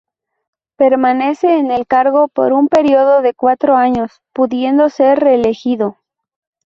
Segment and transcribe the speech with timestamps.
[0.77, 5.97] Permanece en el cargo por un período de cuatro años, pudiendo ser reelegido.